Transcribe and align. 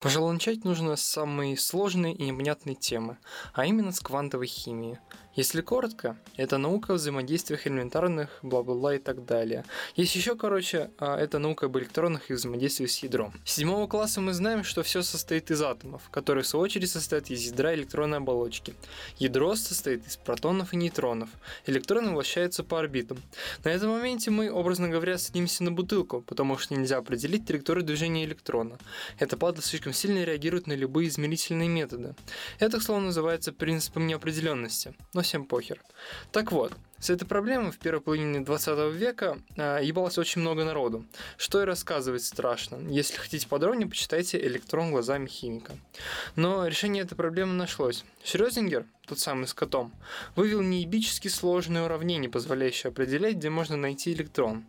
Пожалуй, 0.00 0.32
начать 0.32 0.64
нужно 0.64 0.94
с 0.94 1.02
самой 1.02 1.56
сложной 1.56 2.12
и 2.12 2.30
непонятной 2.30 2.76
темы, 2.76 3.18
а 3.52 3.66
именно 3.66 3.90
с 3.90 3.98
квантовой 3.98 4.46
химии. 4.46 5.00
Если 5.38 5.60
коротко, 5.60 6.16
это 6.36 6.58
наука 6.58 6.94
о 6.94 6.96
взаимодействиях 6.96 7.68
элементарных, 7.68 8.40
бла-бла-бла 8.42 8.96
и 8.96 8.98
так 8.98 9.24
далее. 9.24 9.64
Есть 9.94 10.16
еще, 10.16 10.34
короче, 10.34 10.90
а, 10.98 11.16
это 11.16 11.38
наука 11.38 11.66
об 11.66 11.78
электронах 11.78 12.28
и 12.28 12.32
взаимодействии 12.32 12.86
с 12.86 13.04
ядром. 13.04 13.32
С 13.44 13.52
седьмого 13.52 13.86
класса 13.86 14.20
мы 14.20 14.32
знаем, 14.32 14.64
что 14.64 14.82
все 14.82 15.00
состоит 15.02 15.52
из 15.52 15.62
атомов, 15.62 16.10
которые 16.10 16.42
в 16.42 16.48
свою 16.48 16.64
очередь 16.64 16.90
состоят 16.90 17.30
из 17.30 17.46
ядра 17.46 17.72
электронной 17.72 18.18
оболочки. 18.18 18.74
Ядро 19.18 19.54
состоит 19.54 20.04
из 20.08 20.16
протонов 20.16 20.72
и 20.72 20.76
нейтронов. 20.76 21.28
Электроны 21.66 22.10
вращаются 22.10 22.64
по 22.64 22.80
орбитам. 22.80 23.18
На 23.62 23.68
этом 23.68 23.90
моменте 23.90 24.32
мы, 24.32 24.50
образно 24.50 24.88
говоря, 24.88 25.18
садимся 25.18 25.62
на 25.62 25.70
бутылку, 25.70 26.20
потому 26.20 26.58
что 26.58 26.74
нельзя 26.74 26.96
определить 26.96 27.46
траекторию 27.46 27.84
движения 27.84 28.24
электрона. 28.24 28.76
Это 29.20 29.36
падла 29.36 29.62
слишком 29.62 29.92
сильно 29.92 30.24
реагирует 30.24 30.66
на 30.66 30.72
любые 30.72 31.06
измерительные 31.06 31.68
методы. 31.68 32.16
Это, 32.58 32.80
к 32.80 32.82
слову, 32.82 33.02
называется 33.02 33.52
принципом 33.52 34.08
неопределенности. 34.08 34.96
Но 35.14 35.22
всем 35.28 35.44
похер. 35.44 35.80
Так 36.32 36.52
вот, 36.52 36.72
с 36.98 37.10
этой 37.10 37.26
проблемой 37.26 37.70
в 37.70 37.78
первой 37.78 38.00
половине 38.00 38.40
20 38.40 38.92
века 38.94 39.38
э, 39.56 39.80
ебалось 39.82 40.18
очень 40.18 40.40
много 40.40 40.64
народу, 40.64 41.04
что 41.36 41.62
и 41.62 41.64
рассказывать 41.64 42.24
страшно. 42.24 42.76
Если 42.88 43.16
хотите 43.16 43.46
подробнее, 43.46 43.88
почитайте 43.88 44.38
«Электрон 44.38 44.90
глазами 44.90 45.26
химика». 45.26 45.72
Но 46.34 46.66
решение 46.66 47.04
этой 47.04 47.14
проблемы 47.14 47.52
нашлось. 47.52 48.04
Шрёдингер, 48.24 48.86
тот 49.08 49.18
самый 49.18 49.46
с 49.48 49.54
котом, 49.54 49.92
вывел 50.36 50.60
неебически 50.60 51.28
сложное 51.28 51.84
уравнение, 51.84 52.30
позволяющее 52.30 52.90
определять, 52.90 53.36
где 53.36 53.50
можно 53.50 53.76
найти 53.76 54.12
электрон. 54.12 54.64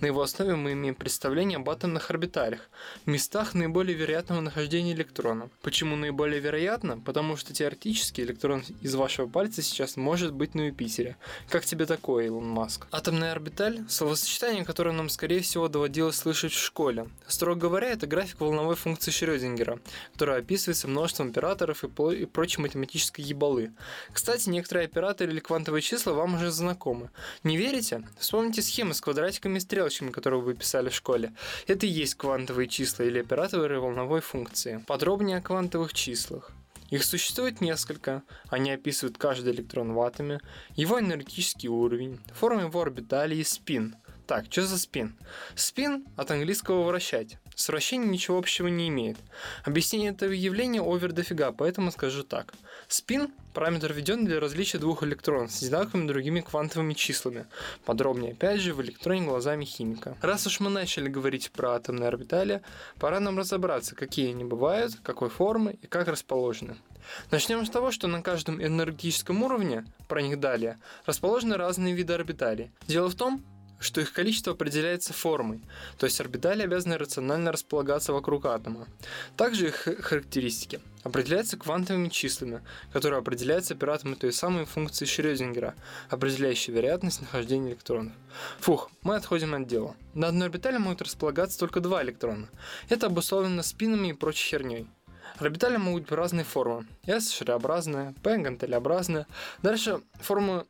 На 0.00 0.06
его 0.06 0.22
основе 0.22 0.56
мы 0.56 0.72
имеем 0.72 0.94
представление 0.94 1.56
об 1.56 1.70
атомных 1.70 2.10
орбиталях, 2.10 2.68
местах 3.06 3.54
наиболее 3.54 3.96
вероятного 3.96 4.40
нахождения 4.40 4.92
электрона. 4.92 5.48
Почему 5.62 5.96
наиболее 5.96 6.40
вероятно? 6.40 6.98
Потому 6.98 7.36
что 7.36 7.52
теоретически 7.52 8.20
электрон 8.20 8.64
из 8.80 8.94
вашего 8.94 9.28
пальца 9.28 9.62
сейчас 9.62 9.96
может 9.96 10.32
быть 10.32 10.54
на 10.54 10.66
Юпитере. 10.66 11.16
Как 11.48 11.64
тебе 11.64 11.86
такое, 11.86 12.26
Илон 12.26 12.48
Маск? 12.48 12.86
Атомная 12.90 13.32
орбиталь– 13.32 13.84
словосочетание, 13.88 14.64
которое 14.64 14.92
нам, 14.92 15.08
скорее 15.08 15.40
всего, 15.40 15.68
доводилось 15.68 16.16
слышать 16.16 16.52
в 16.52 16.62
школе. 16.62 17.08
Строго 17.26 17.60
говоря, 17.60 17.90
это 17.90 18.06
график 18.06 18.40
волновой 18.40 18.76
функции 18.76 19.10
Шрёдингера, 19.10 19.78
которая 20.12 20.40
описывается 20.40 20.88
множеством 20.88 21.28
операторов 21.28 21.84
и, 21.84 21.86
и 22.16 22.26
прочей 22.26 22.60
математической 22.60 23.20
ебалы. 23.20 23.72
Кстати, 24.12 24.48
некоторые 24.48 24.86
операторы 24.86 25.32
или 25.32 25.40
квантовые 25.40 25.82
числа 25.82 26.12
вам 26.12 26.34
уже 26.34 26.50
знакомы. 26.50 27.10
Не 27.42 27.56
верите? 27.56 28.06
Вспомните 28.18 28.62
схемы 28.62 28.94
с 28.94 29.00
квадратиками 29.00 29.58
и 29.58 29.60
стрелочками, 29.60 30.10
которые 30.10 30.40
вы 30.40 30.54
писали 30.54 30.88
в 30.88 30.94
школе. 30.94 31.32
Это 31.66 31.86
и 31.86 31.90
есть 31.90 32.14
квантовые 32.14 32.68
числа 32.68 33.04
или 33.04 33.20
операторы 33.20 33.80
волновой 33.80 34.20
функции. 34.20 34.84
Подробнее 34.86 35.38
о 35.38 35.42
квантовых 35.42 35.92
числах. 35.94 36.50
Их 36.90 37.04
существует 37.04 37.60
несколько, 37.60 38.22
они 38.48 38.70
описывают 38.70 39.18
каждый 39.18 39.52
электрон 39.52 39.94
в 39.94 40.00
атоме, 40.00 40.40
его 40.76 41.00
энергетический 41.00 41.68
уровень, 41.68 42.20
форму 42.34 42.60
его 42.60 42.80
орбитали 42.80 43.34
и 43.34 43.42
спин. 43.42 43.96
Так, 44.26 44.46
что 44.50 44.62
за 44.62 44.78
спин? 44.78 45.18
Спин 45.54 46.06
от 46.16 46.30
английского 46.30 46.84
«вращать». 46.84 47.38
С 47.54 47.68
ничего 47.92 48.38
общего 48.38 48.68
не 48.68 48.88
имеет. 48.88 49.16
Объяснение 49.64 50.10
этого 50.10 50.32
явления 50.32 50.82
овер 50.82 51.12
дофига, 51.12 51.52
поэтому 51.52 51.90
скажу 51.90 52.24
так. 52.24 52.52
Спин– 52.88 53.32
параметр 53.54 53.92
введен 53.92 54.24
для 54.24 54.40
различия 54.40 54.78
двух 54.78 55.02
электронов 55.02 55.52
с 55.52 55.62
одинаковыми 55.62 56.08
другими 56.08 56.40
квантовыми 56.40 56.94
числами. 56.94 57.46
Подробнее, 57.84 58.32
опять 58.32 58.60
же, 58.60 58.74
в 58.74 58.82
электроне 58.82 59.26
глазами 59.26 59.64
химика. 59.64 60.16
Раз 60.20 60.46
уж 60.46 60.60
мы 60.60 60.70
начали 60.70 61.08
говорить 61.08 61.50
про 61.52 61.74
атомные 61.74 62.08
орбитали, 62.08 62.62
пора 62.98 63.20
нам 63.20 63.38
разобраться, 63.38 63.94
какие 63.94 64.30
они 64.30 64.44
бывают, 64.44 64.96
какой 65.02 65.30
формы 65.30 65.78
и 65.80 65.86
как 65.86 66.08
расположены. 66.08 66.76
Начнем 67.30 67.64
с 67.64 67.70
того, 67.70 67.90
что 67.90 68.08
на 68.08 68.22
каждом 68.22 68.62
энергетическом 68.62 69.42
уровне, 69.42 69.84
про 70.08 70.22
них 70.22 70.40
далее, 70.40 70.78
расположены 71.06 71.56
разные 71.56 71.94
виды 71.94 72.14
орбиталей. 72.14 72.70
Дело 72.86 73.08
в 73.08 73.14
том, 73.14 73.44
что 73.84 74.00
их 74.00 74.12
количество 74.12 74.52
определяется 74.52 75.12
формой, 75.12 75.60
то 75.98 76.06
есть 76.06 76.20
орбитали 76.20 76.62
обязаны 76.62 76.96
рационально 76.98 77.52
располагаться 77.52 78.12
вокруг 78.12 78.46
атома. 78.46 78.88
Также 79.36 79.68
их 79.68 79.76
характеристики 80.00 80.80
определяются 81.02 81.56
квантовыми 81.56 82.08
числами, 82.08 82.62
которые 82.92 83.18
определяются 83.18 83.74
оператором 83.74 84.16
той 84.16 84.32
самой 84.32 84.64
функции 84.64 85.04
Шрёдингера, 85.04 85.74
определяющей 86.08 86.72
вероятность 86.72 87.20
нахождения 87.20 87.70
электронов. 87.70 88.14
Фух, 88.60 88.90
мы 89.02 89.16
отходим 89.16 89.54
от 89.54 89.68
дела. 89.68 89.94
На 90.14 90.28
одной 90.28 90.46
орбитали 90.46 90.78
могут 90.78 91.02
располагаться 91.02 91.58
только 91.58 91.80
два 91.80 92.02
электрона. 92.02 92.48
Это 92.88 93.06
обусловлено 93.06 93.62
спинами 93.62 94.08
и 94.08 94.12
прочей 94.14 94.48
херней. 94.48 94.88
Орбитали 95.38 95.76
могут 95.76 96.04
быть 96.04 96.12
разной 96.12 96.44
формы. 96.44 96.86
S 97.06 97.30
шарообразная, 97.30 98.14
P 98.22 98.38
гантелеобразная. 98.38 99.26
Дальше 99.62 100.00
формы 100.20 100.64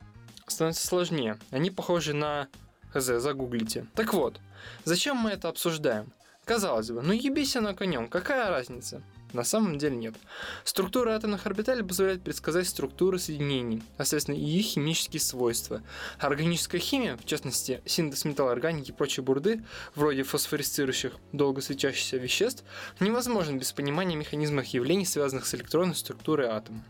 становятся 0.47 0.87
сложнее. 0.87 1.39
Они 1.51 1.71
похожи 1.71 2.13
на 2.13 2.49
Хз, 2.94 3.21
загуглите. 3.21 3.87
Так 3.94 4.15
вот, 4.15 4.41
зачем 4.84 5.16
мы 5.16 5.31
это 5.31 5.49
обсуждаем? 5.49 6.12
Казалось 6.44 6.91
бы, 6.91 7.03
ну 7.03 7.12
ебись 7.12 7.55
на 7.56 7.75
конем, 7.75 8.06
какая 8.06 8.50
разница? 8.50 9.03
На 9.32 9.43
самом 9.43 9.78
деле 9.78 9.97
нет. 9.97 10.15
Структура 10.62 11.10
атомных 11.10 11.44
орбиталей 11.44 11.82
позволяет 11.82 12.22
предсказать 12.22 12.69
структуру 12.69 13.19
соединений, 13.19 13.82
а 13.97 14.05
соответственно 14.05 14.37
и 14.37 14.59
их 14.59 14.65
химические 14.65 15.19
свойства. 15.19 15.82
Органическая 16.21 16.81
химия, 16.81 17.16
в 17.16 17.25
частности 17.25 17.82
синтез 17.84 18.25
металлоорганики 18.25 18.91
и 18.91 18.94
прочей 18.94 19.22
бурды, 19.22 19.65
вроде 19.97 20.22
фосфорисцирующих 20.22 21.15
долго 21.32 21.62
светящихся 21.62 22.16
веществ, 22.16 22.62
невозможен 23.00 23.59
без 23.59 23.72
понимания 23.72 24.15
механизмов 24.15 24.66
явлений, 24.66 25.05
связанных 25.05 25.47
с 25.47 25.55
электронной 25.56 25.97
структурой 25.97 26.47
атома. 26.47 26.84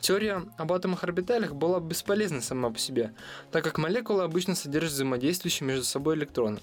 Теория 0.00 0.42
об 0.56 0.72
атомах-орбиталях 0.72 1.54
была 1.54 1.80
бесполезна 1.80 2.40
сама 2.40 2.70
по 2.70 2.78
себе, 2.78 3.12
так 3.50 3.64
как 3.64 3.78
молекулы 3.78 4.22
обычно 4.22 4.54
содержат 4.54 4.92
взаимодействующие 4.92 5.66
между 5.66 5.84
собой 5.84 6.16
электроны. 6.16 6.60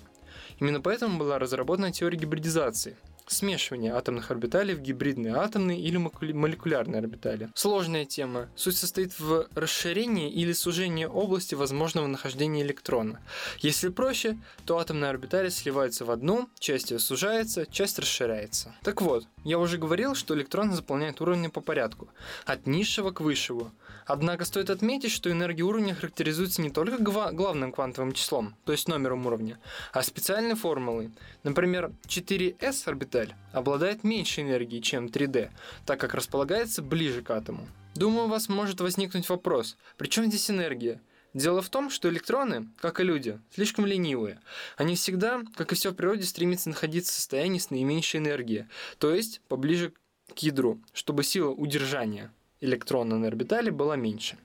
Именно 0.59 0.81
поэтому 0.81 1.17
была 1.17 1.39
разработана 1.39 1.91
теория 1.91 2.17
гибридизации– 2.17 2.95
смешивание 3.29 3.93
атомных 3.93 4.31
орбиталей 4.31 4.73
в 4.73 4.81
гибридные 4.81 5.35
атомные 5.35 5.79
или 5.79 5.97
молекулярные 5.97 6.99
орбитали. 6.99 7.49
Сложная 7.55 8.05
тема. 8.05 8.49
Суть 8.55 8.77
состоит 8.77 9.17
в 9.19 9.47
расширении 9.55 10.31
или 10.31 10.51
сужении 10.51 11.05
области 11.05 11.55
возможного 11.55 12.07
нахождения 12.07 12.61
электрона. 12.61 13.21
Если 13.59 13.89
проще, 13.89 14.37
то 14.65 14.77
атомные 14.77 15.09
орбитали 15.09 15.49
сливаются 15.49 16.05
в 16.05 16.11
одну, 16.11 16.49
часть 16.59 16.91
ее 16.91 16.99
сужается, 16.99 17.65
часть 17.65 17.99
расширяется. 17.99 18.75
Так 18.83 19.01
вот, 19.01 19.25
я 19.43 19.59
уже 19.59 19.77
говорил, 19.77 20.15
что 20.15 20.33
электроны 20.33 20.73
заполняют 20.73 21.21
уровни 21.21 21.47
по 21.47 21.61
порядку, 21.61 22.09
от 22.45 22.67
низшего 22.67 23.11
к 23.11 23.21
высшему. 23.21 23.71
Однако 24.05 24.45
стоит 24.45 24.69
отметить, 24.69 25.11
что 25.11 25.31
энергия 25.31 25.63
уровня 25.63 25.93
характеризуется 25.93 26.61
не 26.61 26.69
только 26.69 26.97
главным 26.97 27.71
квантовым 27.71 28.11
числом, 28.13 28.55
то 28.65 28.71
есть 28.71 28.87
номером 28.87 29.25
уровня, 29.25 29.59
а 29.93 30.01
специальной 30.01 30.55
формулой. 30.55 31.11
Например, 31.43 31.91
4s 32.07 32.87
орбиталь 32.87 33.33
обладает 33.53 34.03
меньшей 34.03 34.43
энергией, 34.43 34.81
чем 34.81 35.07
3D, 35.07 35.51
так 35.85 35.99
как 35.99 36.13
располагается 36.13 36.81
ближе 36.81 37.21
к 37.21 37.29
атому. 37.29 37.67
Думаю, 37.95 38.25
у 38.25 38.29
вас 38.29 38.49
может 38.49 38.81
возникнуть 38.81 39.29
вопрос, 39.29 39.77
при 39.97 40.07
чем 40.07 40.25
здесь 40.25 40.49
энергия? 40.49 41.01
Дело 41.33 41.61
в 41.61 41.69
том, 41.69 41.91
что 41.91 42.09
электроны, 42.09 42.69
как 42.77 42.99
и 42.99 43.03
люди, 43.03 43.39
слишком 43.53 43.85
ленивые. 43.85 44.39
Они 44.77 44.95
всегда, 44.95 45.43
как 45.55 45.71
и 45.71 45.75
все 45.75 45.91
в 45.91 45.95
природе, 45.95 46.23
стремятся 46.23 46.69
находиться 46.69 47.11
в 47.11 47.15
состоянии 47.15 47.59
с 47.59 47.69
наименьшей 47.69 48.19
энергией, 48.19 48.65
то 48.97 49.13
есть 49.13 49.41
поближе 49.47 49.93
к 50.33 50.39
ядру, 50.39 50.81
чтобы 50.93 51.23
сила 51.23 51.51
удержания 51.51 52.31
электрона 52.61 53.17
на 53.17 53.27
орбитале 53.27 53.71
была 53.71 53.95
меньше. 53.95 54.37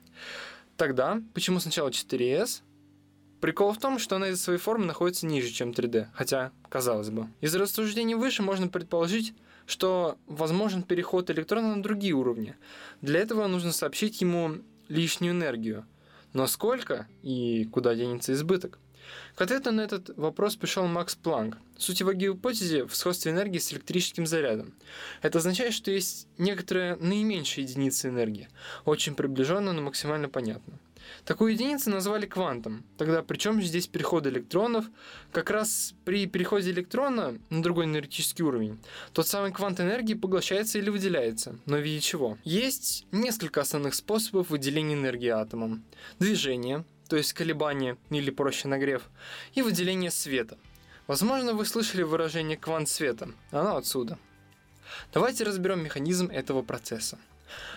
Тогда, 0.77 1.23
почему 1.35 1.61
сначала 1.61 1.91
4s, 1.91 2.63
Прикол 3.45 3.75
в 3.75 3.79
том, 3.79 3.99
что 3.99 4.17
она 4.17 4.29
из 4.29 4.43
своей 4.43 4.59
формы 4.59 4.87
находится 4.87 5.27
ниже, 5.27 5.51
чем 5.51 5.73
3D, 5.73 6.07
хотя, 6.15 6.51
казалось 6.71 7.11
бы. 7.11 7.29
Из 7.43 7.55
рассуждений 7.55 8.15
выше 8.15 8.43
можно 8.43 8.69
предположить, 8.69 9.35
что 9.67 10.17
возможен 10.27 10.83
переход 10.83 11.29
электрона 11.29 11.77
на 11.77 11.83
другие 11.83 12.15
уровни. 12.15 12.57
Для 13.03 13.21
этого 13.21 13.47
нужно 13.47 13.73
сообщить 13.73 14.23
ему 14.23 14.63
лишнюю 14.89 15.35
энергию. 15.35 15.85
Но 16.33 16.47
сколько 16.47 17.07
и 17.23 17.67
куда 17.71 17.95
денется 17.95 18.33
избыток? 18.33 18.79
К 19.35 19.43
ответу 19.43 19.73
на 19.73 19.81
этот 19.81 20.17
вопрос 20.17 20.57
пришел 20.57 20.87
Макс 20.87 21.15
Планк. 21.15 21.59
Суть 21.77 22.01
его 22.01 22.13
гипотезы 22.13 22.87
в 22.87 22.95
сходстве 22.95 23.33
энергии 23.33 23.59
с 23.59 23.73
электрическим 23.73 24.27
зарядом. 24.27 24.75
Это 25.23 25.39
означает, 25.39 25.75
что 25.75 25.91
есть 25.91 26.29
некоторая 26.39 26.97
наименьшая 26.97 27.65
единица 27.65 28.09
энергии, 28.09 28.49
очень 28.85 29.15
приближенная, 29.15 29.73
но 29.73 29.83
максимально 29.83 30.29
понятна. 30.29 30.79
Такую 31.25 31.53
единицу 31.53 31.91
назвали 31.91 32.27
квантом. 32.27 32.85
Тогда 32.97 33.23
при 33.23 33.37
чем 33.37 33.61
здесь 33.63 33.87
переход 33.87 34.27
электронов? 34.27 34.87
Как 35.33 35.51
раз 35.51 35.95
при 36.05 36.27
переходе 36.27 36.71
электрона 36.71 37.39
на 37.51 37.63
другой 37.63 37.87
энергетический 37.87 38.45
уровень, 38.45 38.79
тот 39.13 39.27
самый 39.27 39.53
квант 39.53 39.81
энергии 39.81 40.15
поглощается 40.15 40.79
или 40.79 40.91
выделяется. 40.91 41.59
Но 41.67 41.77
в 41.77 41.81
виде 41.81 42.01
чего? 42.01 42.39
Есть 42.45 43.07
несколько 43.13 43.61
основных 43.61 43.95
способов 43.95 44.51
выделения 44.51 44.95
энергии 44.95 45.29
атомом. 45.29 45.85
Движение, 46.19 46.85
то 47.09 47.17
есть 47.17 47.33
колебание 47.33 47.97
или 48.11 48.31
проще 48.31 48.69
нагрев, 48.69 49.03
и 49.55 49.63
выделение 49.63 50.11
света. 50.11 50.59
Возможно, 51.07 51.53
вы 51.53 51.67
слышали 51.67 52.03
выражение 52.03 52.57
«квант 52.57 52.89
света». 52.89 53.31
Оно 53.51 53.77
отсюда. 53.77 54.19
Давайте 55.13 55.45
разберем 55.45 55.83
механизм 55.83 56.27
этого 56.27 56.63
процесса. 56.63 57.19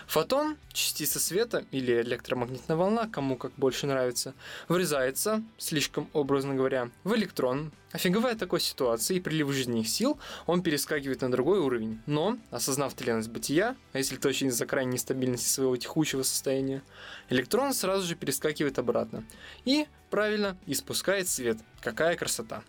Фотон, 0.08 0.56
частица 0.72 1.20
света 1.20 1.66
или 1.70 2.00
электромагнитная 2.00 2.78
волна, 2.78 3.06
кому 3.06 3.36
как 3.36 3.52
больше 3.58 3.86
нравится, 3.86 4.32
врезается, 4.66 5.42
слишком 5.58 6.08
образно 6.14 6.54
говоря, 6.54 6.90
в 7.04 7.14
электрон, 7.14 7.72
Офиговая 7.90 8.34
такой 8.34 8.60
ситуации 8.60 9.16
и 9.16 9.20
прилив 9.20 9.50
жизненных 9.50 9.88
сил, 9.88 10.18
он 10.46 10.62
перескакивает 10.62 11.22
на 11.22 11.30
другой 11.30 11.60
уровень. 11.60 11.98
Но, 12.04 12.36
осознав 12.50 12.92
тленность 12.92 13.30
бытия, 13.30 13.76
а 13.94 13.98
если 13.98 14.16
точнее 14.16 14.48
из-за 14.48 14.66
крайней 14.66 14.92
нестабильности 14.92 15.48
своего 15.48 15.74
текущего 15.78 16.22
состояния, 16.22 16.82
электрон 17.30 17.72
сразу 17.72 18.06
же 18.06 18.14
перескакивает 18.14 18.78
обратно. 18.78 19.24
И, 19.64 19.86
правильно, 20.10 20.58
испускает 20.66 21.28
свет. 21.28 21.56
Какая 21.80 22.16
красота. 22.16 22.62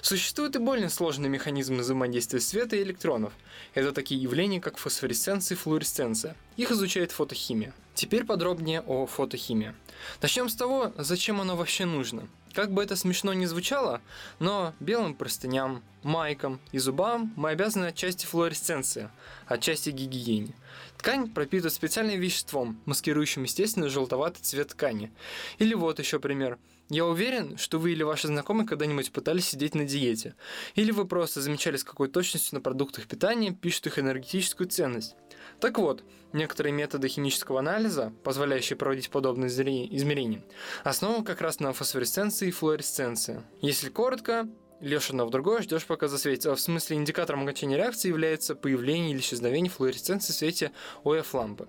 Существуют 0.00 0.56
и 0.56 0.58
более 0.58 0.88
сложные 0.88 1.30
механизмы 1.30 1.78
взаимодействия 1.78 2.40
света 2.40 2.74
и 2.74 2.82
электронов. 2.82 3.32
Это 3.74 3.92
такие 3.92 4.20
явления, 4.20 4.60
как 4.60 4.78
фосфоресценция 4.78 5.54
и 5.54 5.58
флуоресценция. 5.58 6.34
Их 6.56 6.70
изучает 6.84 7.12
фотохимия. 7.12 7.72
Теперь 7.94 8.24
подробнее 8.24 8.82
о 8.82 9.06
фотохимии. 9.06 9.74
Начнем 10.20 10.48
с 10.48 10.54
того, 10.54 10.92
зачем 10.98 11.40
оно 11.40 11.56
вообще 11.56 11.86
нужно. 11.86 12.28
Как 12.52 12.72
бы 12.72 12.82
это 12.82 12.94
смешно 12.94 13.32
ни 13.32 13.46
звучало, 13.46 14.00
но 14.38 14.74
белым 14.78 15.14
простыням, 15.14 15.82
майкам 16.02 16.60
и 16.72 16.78
зубам 16.78 17.32
мы 17.36 17.50
обязаны 17.50 17.86
отчасти 17.86 18.26
флуоресценции, 18.26 19.10
отчасти 19.46 19.90
гигиене. 19.90 20.54
Ткань 20.98 21.30
пропитывает 21.30 21.72
специальным 21.72 22.20
веществом, 22.20 22.80
маскирующим 22.84 23.44
естественный 23.44 23.88
желтоватый 23.88 24.42
цвет 24.42 24.68
ткани. 24.68 25.10
Или 25.58 25.74
вот 25.74 25.98
еще 25.98 26.20
пример. 26.20 26.58
Я 26.90 27.06
уверен, 27.06 27.56
что 27.56 27.78
вы 27.78 27.92
или 27.92 28.02
ваши 28.02 28.26
знакомые 28.26 28.66
когда-нибудь 28.66 29.10
пытались 29.10 29.48
сидеть 29.48 29.74
на 29.74 29.84
диете. 29.84 30.34
Или 30.74 30.90
вы 30.90 31.06
просто 31.06 31.40
замечали, 31.40 31.78
с 31.78 31.84
какой 31.84 32.08
точностью 32.08 32.56
на 32.56 32.60
продуктах 32.60 33.06
питания 33.06 33.52
пишут 33.52 33.86
их 33.86 33.98
энергетическую 33.98 34.68
ценность. 34.68 35.16
Так 35.60 35.78
вот, 35.78 36.04
некоторые 36.34 36.72
методы 36.74 37.08
химического 37.08 37.60
анализа, 37.60 38.12
позволяющие 38.22 38.76
проводить 38.76 39.08
подобные 39.08 39.48
измерения, 39.48 40.44
основаны 40.82 41.24
как 41.24 41.40
раз 41.40 41.58
на 41.58 41.72
фосфоресценции 41.72 42.48
и 42.48 42.52
флуоресценции. 42.52 43.42
Если 43.62 43.88
коротко, 43.88 44.46
льешь 44.80 45.08
одно 45.08 45.24
в 45.26 45.30
другое, 45.30 45.62
ждешь 45.62 45.86
пока 45.86 46.08
засветится. 46.08 46.54
В 46.54 46.60
смысле 46.60 46.96
индикатором 46.96 47.44
окончания 47.44 47.76
реакции 47.76 48.08
является 48.08 48.54
появление 48.54 49.12
или 49.12 49.20
исчезновение 49.20 49.70
флуоресценции 49.70 50.32
в 50.32 50.36
свете 50.36 50.72
ОФ-лампы. 51.04 51.66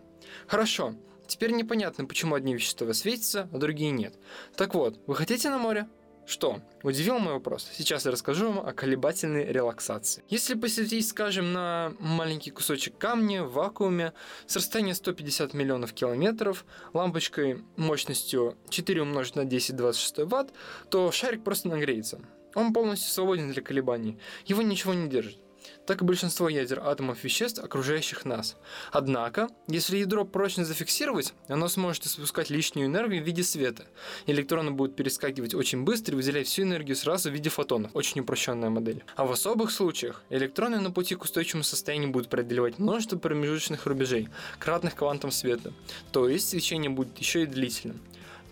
Хорошо, 0.47 0.95
теперь 1.27 1.51
непонятно, 1.51 2.05
почему 2.05 2.35
одни 2.35 2.53
вещества 2.53 2.93
светятся, 2.93 3.49
а 3.51 3.57
другие 3.57 3.91
нет. 3.91 4.15
Так 4.55 4.75
вот, 4.75 4.99
вы 5.07 5.15
хотите 5.15 5.49
на 5.49 5.57
море? 5.57 5.87
Что? 6.25 6.59
Удивил 6.81 7.19
мой 7.19 7.33
вопрос? 7.33 7.69
Сейчас 7.71 8.05
я 8.05 8.11
расскажу 8.11 8.51
вам 8.51 8.65
о 8.65 8.73
колебательной 8.73 9.45
релаксации. 9.45 10.23
Если 10.27 10.55
посветить, 10.55 11.07
скажем, 11.07 11.53
на 11.53 11.93
маленький 11.99 12.49
кусочек 12.49 12.97
камня 12.97 13.43
в 13.43 13.53
вакууме 13.53 14.13
с 14.47 14.55
расстояния 14.55 14.95
150 14.95 15.53
миллионов 15.53 15.93
километров 15.93 16.65
лампочкой 16.93 17.63
мощностью 17.77 18.57
4 18.69 19.03
умножить 19.03 19.35
на 19.35 19.45
10 19.45 19.75
26 19.75 20.19
ватт, 20.29 20.51
то 20.89 21.11
шарик 21.11 21.43
просто 21.43 21.69
нагреется. 21.69 22.19
Он 22.55 22.73
полностью 22.73 23.11
свободен 23.11 23.51
для 23.51 23.61
колебаний. 23.61 24.17
Его 24.45 24.63
ничего 24.63 24.95
не 24.95 25.07
держит 25.07 25.44
так 25.85 26.01
и 26.01 26.05
большинство 26.05 26.49
ядер 26.49 26.79
атомов 26.79 27.23
веществ, 27.23 27.63
окружающих 27.63 28.25
нас. 28.25 28.57
Однако, 28.91 29.49
если 29.67 29.97
ядро 29.97 30.25
прочно 30.25 30.65
зафиксировать, 30.65 31.33
оно 31.47 31.67
сможет 31.67 32.05
испускать 32.05 32.49
лишнюю 32.49 32.87
энергию 32.87 33.23
в 33.23 33.25
виде 33.25 33.43
света. 33.43 33.85
Электроны 34.25 34.71
будут 34.71 34.95
перескакивать 34.95 35.53
очень 35.53 35.83
быстро 35.83 36.13
и 36.13 36.15
выделять 36.15 36.47
всю 36.47 36.63
энергию 36.63 36.95
сразу 36.95 37.29
в 37.29 37.33
виде 37.33 37.49
фотонов. 37.49 37.91
Очень 37.93 38.21
упрощенная 38.21 38.69
модель. 38.69 39.03
А 39.15 39.25
в 39.25 39.31
особых 39.31 39.71
случаях 39.71 40.23
электроны 40.29 40.79
на 40.79 40.91
пути 40.91 41.15
к 41.15 41.23
устойчивому 41.23 41.63
состоянию 41.63 42.09
будут 42.09 42.29
преодолевать 42.29 42.79
множество 42.79 43.17
промежуточных 43.17 43.85
рубежей, 43.85 44.29
кратных 44.59 44.95
квантам 44.95 45.31
света. 45.31 45.73
То 46.11 46.27
есть 46.29 46.49
свечение 46.49 46.89
будет 46.89 47.17
еще 47.17 47.43
и 47.43 47.45
длительным. 47.45 48.01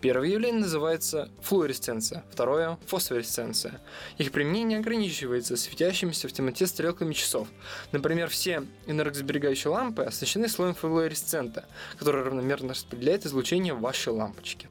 Первое 0.03 0.27
явление 0.27 0.59
называется 0.59 1.29
флуоресценция, 1.41 2.25
второе– 2.29 2.77
фосфоресценция. 2.87 3.79
Их 4.17 4.33
применение 4.33 4.79
ограничивается 4.79 5.55
светящимися 5.55 6.27
в 6.27 6.33
темноте 6.33 6.67
стрелками 6.67 7.13
часов. 7.13 7.47
Например, 7.93 8.27
все 8.27 8.65
энергосберегающие 8.85 9.71
лампы 9.71 10.03
оснащены 10.03 10.49
слоем 10.49 10.75
флуоресцента, 10.75 11.63
который 11.97 12.21
равномерно 12.21 12.71
распределяет 12.71 13.25
излучение 13.25 13.73
в 13.73 13.79
вашей 13.79 14.11
лампочке. 14.11 14.61